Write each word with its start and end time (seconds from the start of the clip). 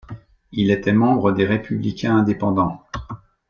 Il 0.51 0.71
était 0.71 0.93
membre 0.93 1.31
des 1.31 1.45
Républicains 1.45 2.17
indépendants. 2.17 2.81